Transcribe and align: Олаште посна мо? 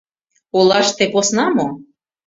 Олаште 0.57 1.03
посна 1.13 1.45
мо? 1.57 1.67